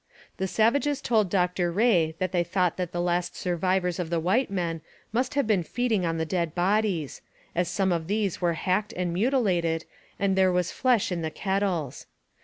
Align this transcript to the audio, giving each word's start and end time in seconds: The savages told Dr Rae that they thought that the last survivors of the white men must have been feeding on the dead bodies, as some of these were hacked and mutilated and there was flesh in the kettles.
The 0.37 0.47
savages 0.47 0.99
told 0.99 1.29
Dr 1.29 1.71
Rae 1.71 2.15
that 2.17 2.31
they 2.31 2.43
thought 2.43 2.75
that 2.77 2.91
the 2.91 2.99
last 2.99 3.35
survivors 3.35 3.99
of 3.99 4.09
the 4.09 4.19
white 4.19 4.49
men 4.49 4.81
must 5.13 5.35
have 5.35 5.45
been 5.45 5.61
feeding 5.61 6.07
on 6.07 6.17
the 6.17 6.25
dead 6.25 6.55
bodies, 6.55 7.21
as 7.53 7.67
some 7.67 7.91
of 7.91 8.07
these 8.07 8.41
were 8.41 8.53
hacked 8.53 8.93
and 8.97 9.13
mutilated 9.13 9.85
and 10.17 10.35
there 10.35 10.51
was 10.51 10.71
flesh 10.71 11.11
in 11.11 11.21
the 11.21 11.29
kettles. 11.29 12.07